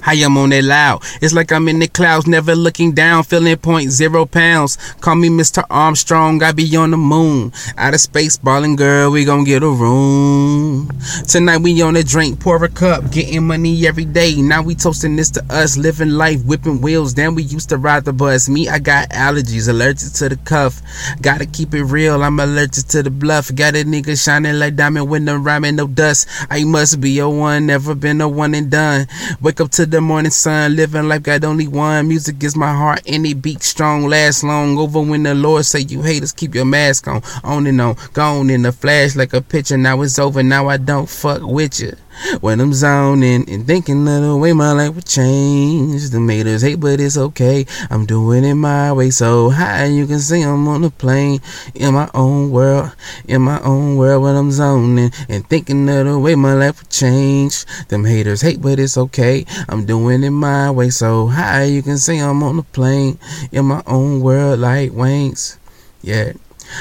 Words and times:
How 0.00 0.12
I'm 0.12 0.36
on 0.36 0.50
that 0.50 0.64
loud. 0.64 1.02
It's 1.20 1.34
like 1.34 1.52
I'm 1.52 1.68
in 1.68 1.78
the 1.78 1.88
clouds, 1.88 2.26
never 2.26 2.54
looking 2.54 2.92
down, 2.92 3.24
feeling 3.24 3.56
point 3.56 3.90
zero 3.90 4.26
pounds. 4.26 4.76
Call 5.00 5.16
me 5.16 5.28
Mr. 5.28 5.64
Armstrong, 5.70 6.42
I 6.42 6.52
be 6.52 6.74
on 6.76 6.90
the 6.90 6.96
moon. 6.96 7.52
Out 7.76 7.94
of 7.94 8.00
space, 8.00 8.36
ballin' 8.36 8.76
girl, 8.76 9.10
we 9.10 9.24
gon' 9.24 9.44
get 9.44 9.62
a 9.62 9.68
room. 9.68 10.90
Tonight 11.28 11.58
we 11.58 11.80
on 11.82 11.96
a 11.96 12.02
drink, 12.02 12.40
pour 12.40 12.62
a 12.64 12.68
cup, 12.68 13.10
getting 13.10 13.46
money 13.46 13.86
every 13.86 14.04
day. 14.04 14.40
Now 14.40 14.62
we 14.62 14.74
toasting 14.74 15.16
this 15.16 15.30
to 15.30 15.44
us, 15.50 15.76
living 15.76 16.10
life, 16.10 16.42
whipping 16.44 16.80
wheels. 16.80 17.14
Then 17.14 17.34
we 17.34 17.42
used 17.42 17.68
to 17.68 17.76
ride 17.76 18.04
the 18.04 18.12
bus. 18.12 18.48
Me, 18.48 18.68
I 18.68 18.78
got 18.78 19.10
allergies, 19.10 19.68
allergic 19.68 20.12
to 20.14 20.28
the 20.28 20.36
cuff. 20.36 20.80
Gotta 21.20 21.46
keep 21.46 21.74
it 21.74 21.84
real, 21.84 22.22
I'm 22.22 22.40
allergic 22.40 22.86
to 22.88 23.02
the 23.02 23.10
bluff. 23.10 23.54
Got 23.54 23.76
a 23.76 23.84
nigga 23.84 24.22
shining 24.22 24.58
like 24.58 24.76
diamond 24.76 25.08
with 25.10 25.22
no 25.22 25.36
rhyming, 25.36 25.76
no 25.76 25.86
dust. 25.86 26.28
I 26.50 26.64
must 26.64 27.00
be 27.00 27.18
a 27.18 27.28
one, 27.28 27.66
never 27.66 27.94
been 27.94 28.20
a 28.20 28.28
one 28.28 28.54
and 28.54 28.70
done. 28.70 29.06
Wake 29.40 29.60
up 29.60 29.70
to 29.72 29.86
the 29.90 30.00
morning 30.00 30.30
sun, 30.30 30.76
living 30.76 31.08
life 31.08 31.22
got 31.22 31.44
only 31.44 31.66
one. 31.66 32.08
Music 32.08 32.42
is 32.42 32.56
my 32.56 32.72
heart, 32.72 33.02
any 33.06 33.34
beat 33.34 33.62
strong, 33.62 34.06
last 34.06 34.44
long. 34.44 34.78
Over 34.78 35.00
when 35.00 35.24
the 35.24 35.34
Lord 35.34 35.64
say 35.64 35.80
you 35.80 36.02
haters, 36.02 36.32
keep 36.32 36.54
your 36.54 36.64
mask 36.64 37.08
on. 37.08 37.22
On 37.44 37.66
and 37.66 37.80
on, 37.80 37.96
gone 38.12 38.50
in 38.50 38.62
the 38.62 38.72
flash 38.72 39.16
like 39.16 39.32
a 39.32 39.40
picture. 39.40 39.76
Now 39.76 40.00
it's 40.02 40.18
over, 40.18 40.42
now 40.42 40.68
I 40.68 40.76
don't 40.76 41.08
fuck 41.08 41.42
with 41.42 41.80
you. 41.80 41.94
When 42.40 42.60
I'm 42.60 42.72
zoning 42.72 43.48
and 43.48 43.66
thinking 43.66 44.06
of 44.08 44.22
the 44.22 44.36
way 44.36 44.52
my 44.52 44.72
life 44.72 44.94
would 44.94 45.06
change. 45.06 46.10
The 46.10 46.20
haters 46.20 46.62
hate, 46.62 46.80
but 46.80 47.00
it's 47.00 47.16
okay. 47.16 47.66
I'm 47.90 48.06
doing 48.06 48.44
it 48.44 48.54
my 48.54 48.92
way 48.92 49.10
so 49.10 49.50
high. 49.50 49.86
You 49.86 50.06
can 50.06 50.18
see 50.18 50.42
I'm 50.42 50.68
on 50.68 50.82
the 50.82 50.90
plane 50.90 51.40
in 51.74 51.94
my 51.94 52.08
own 52.14 52.50
world, 52.50 52.94
in 53.26 53.42
my 53.42 53.60
own 53.62 53.96
world 53.96 54.22
when 54.22 54.36
I'm 54.36 54.50
zoning 54.50 55.12
and 55.28 55.48
thinking 55.48 55.88
of 55.88 56.06
the 56.06 56.18
way 56.18 56.34
my 56.34 56.54
life 56.54 56.80
would 56.80 56.90
change. 56.90 57.64
Them 57.88 58.04
haters 58.04 58.40
hate, 58.40 58.60
but 58.60 58.78
it's 58.78 58.96
okay. 58.96 59.44
I'm 59.68 59.86
doing 59.86 60.22
it 60.22 60.30
my 60.30 60.70
way 60.70 60.90
so 60.90 61.26
high. 61.28 61.64
You 61.64 61.82
can 61.82 61.98
see 61.98 62.18
I'm 62.18 62.42
on 62.42 62.56
the 62.56 62.62
plane 62.62 63.18
in 63.52 63.66
my 63.66 63.82
own 63.86 64.20
world 64.20 64.60
like 64.60 64.92
Wayne's. 64.92 65.58
Yeah. 66.02 66.32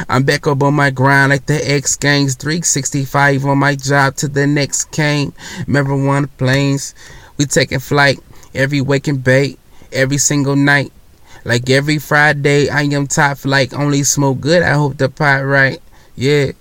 I'm 0.08 0.24
back 0.24 0.48
up 0.48 0.64
on 0.64 0.74
my 0.74 0.90
grind 0.90 1.32
like 1.32 1.46
the 1.46 1.60
X 1.72 1.96
Games 1.96 2.36
365 2.36 3.46
on 3.46 3.58
my 3.58 3.76
job 3.76 4.16
to 4.18 4.28
the 4.28 4.46
next 4.48 4.92
game. 4.92 5.34
Marijuana 5.66 6.30
planes, 6.38 6.96
we 7.38 7.46
taking 7.46 7.80
flight 7.80 8.20
every 8.54 8.82
waking 8.82 9.18
bait, 9.18 9.60
every 9.92 10.18
single 10.18 10.56
night. 10.56 10.92
Like 11.46 11.70
every 11.70 12.00
Friday, 12.00 12.70
I 12.70 12.84
am 12.84 13.08
top 13.08 13.38
flight, 13.38 13.74
only 13.74 14.04
smoke 14.04 14.42
good. 14.42 14.62
I 14.62 14.74
hope 14.74 14.98
the 14.98 15.10
pot 15.10 15.46
right. 15.46 15.82
Yeah. 16.16 16.52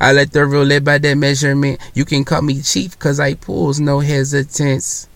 I 0.00 0.12
let 0.12 0.32
the 0.32 0.44
real 0.44 0.62
live 0.62 0.84
by 0.84 0.98
that 0.98 1.14
measurement. 1.16 1.80
You 1.94 2.04
can 2.04 2.24
call 2.24 2.42
me 2.42 2.62
chief, 2.62 2.98
cause 2.98 3.20
I 3.20 3.34
pulls 3.34 3.80
no 3.80 4.00
hesitance. 4.00 5.08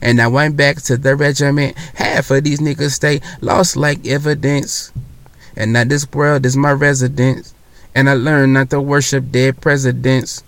And 0.00 0.20
I 0.20 0.28
went 0.28 0.56
back 0.56 0.80
to 0.82 0.96
the 0.96 1.16
regiment. 1.16 1.76
Half 1.94 2.30
of 2.30 2.44
these 2.44 2.60
niggas 2.60 2.92
stay 2.92 3.20
lost 3.40 3.76
like 3.76 4.06
evidence. 4.06 4.92
And 5.56 5.72
now 5.72 5.84
this 5.84 6.10
world 6.12 6.46
is 6.46 6.56
my 6.56 6.72
residence. 6.72 7.54
And 7.94 8.08
I 8.08 8.14
learned 8.14 8.54
not 8.54 8.70
to 8.70 8.80
worship 8.80 9.30
dead 9.30 9.60
presidents. 9.60 10.42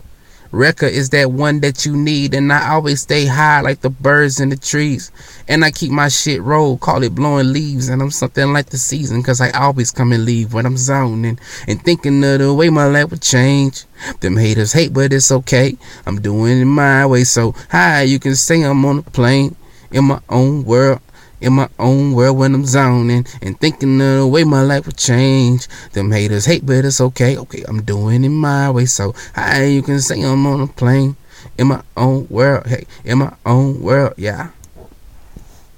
Rekka 0.55 0.89
is 0.89 1.11
that 1.11 1.33
one 1.33 1.59
that 1.61 1.85
you 1.85 1.97
need, 1.97 2.33
and 2.33 2.53
I 2.53 2.71
always 2.71 3.01
stay 3.01 3.27
high 3.27 3.61
like 3.61 3.81
the 3.81 3.91
birds 3.91 4.39
in 4.39 4.51
the 4.51 4.57
trees. 4.57 5.11
And 5.49 5.65
I 5.65 5.73
keep 5.73 5.91
my 5.91 6.07
shit 6.07 6.41
roll, 6.43 6.79
call 6.79 7.03
it 7.03 7.13
blowing 7.13 7.53
leaves, 7.53 7.89
and 7.89 8.01
I'm 8.01 8.13
something 8.13 8.53
like 8.53 8.67
the 8.67 8.79
season, 8.79 9.21
cause 9.25 9.41
I 9.41 9.51
always 9.51 9.91
come 9.91 10.13
and 10.13 10.25
leave 10.25 10.55
when 10.55 10.65
I'm 10.65 10.77
zoning 10.77 11.41
and 11.67 11.83
thinking 11.83 12.23
of 12.23 12.39
the 12.39 12.55
way 12.55 12.71
my 12.71 12.87
life 12.87 13.11
would 13.11 13.21
change. 13.21 13.85
Them 14.21 14.37
haters 14.37 14.73
hate, 14.73 14.93
but 14.93 15.13
it's 15.13 15.33
okay. 15.33 15.77
I'm 16.07 16.21
doing 16.21 16.61
it 16.61 16.67
my 16.67 17.05
way, 17.05 17.25
so 17.25 17.57
high 17.69 18.03
you 18.03 18.21
can 18.21 18.37
say 18.37 18.63
I'm 18.63 18.85
on 18.85 18.99
a 18.99 19.03
plane 19.03 19.57
in 19.91 20.05
my 20.05 20.21
own 20.29 20.65
world 20.65 21.01
in 21.45 21.53
my 21.53 21.69
own 21.78 22.14
world 22.14 22.39
when 22.39 22.55
I'm 22.55 22.64
zoning 22.64 23.27
and 23.42 23.61
thinking 23.61 24.00
of 24.00 24.19
the 24.19 24.27
way 24.27 24.45
my 24.45 24.62
life 24.62 24.87
would 24.87 24.97
change. 24.97 25.69
Them 25.92 26.11
haters 26.11 26.46
hate, 26.46 26.64
but 26.64 26.85
it's 26.85 27.01
okay. 27.01 27.36
Okay, 27.36 27.63
I'm 27.69 27.83
doing 27.83 28.24
it 28.24 28.30
my 28.30 28.70
way. 28.70 28.86
So 28.86 29.14
high 29.35 29.67
you 29.67 29.83
can 29.83 30.01
say 30.01 30.23
I'm 30.23 30.46
on 30.46 30.63
a 30.63 30.67
plane 30.67 31.17
in 31.58 31.69
my 31.69 31.83
own 31.96 32.27
world. 32.30 32.67
Hey, 32.67 32.86
in 33.05 33.19
my 33.19 33.35
own 33.45 33.83
world, 33.83 34.14
yeah. 34.17 34.51